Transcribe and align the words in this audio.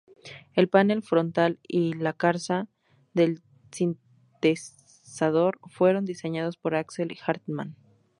El 0.55 0.67
panel 0.67 1.03
frontal 1.03 1.59
y 1.61 1.93
la 1.93 2.13
carcasa 2.13 2.67
del 3.13 3.43
sintetizador 3.71 5.59
fueron 5.69 6.05
diseñados 6.05 6.57
por 6.57 6.73
Axel 6.73 7.15
Hartmann. 7.23 7.75